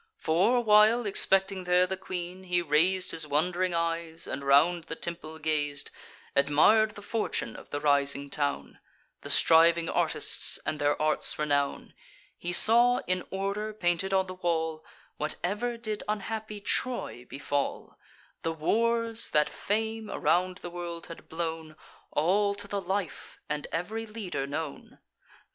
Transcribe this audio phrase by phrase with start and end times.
[0.17, 5.37] For while, expecting there the queen, he rais'd His wond'ring eyes, and round the temple
[5.37, 5.91] gaz'd,
[6.35, 8.79] Admir'd the fortune of the rising town,
[9.21, 11.93] The striving artists, and their arts' renown;
[12.35, 14.83] He saw, in order painted on the wall,
[15.17, 17.95] Whatever did unhappy Troy befall:
[18.41, 21.75] The wars that fame around the world had blown,
[22.09, 24.97] All to the life, and ev'ry leader known.